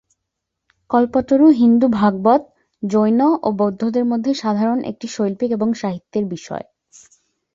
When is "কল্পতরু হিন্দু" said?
0.89-1.87